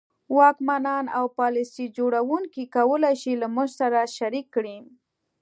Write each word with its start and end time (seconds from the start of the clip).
واکمنان 0.37 1.05
او 1.17 1.25
پالیسي 1.39 1.85
جوړوونکي 1.97 2.63
کولای 2.75 3.15
شي 3.21 3.33
له 3.41 3.47
موږ 3.55 3.69
سره 3.79 3.99
شریک 4.17 4.45
کړي. 4.55 4.77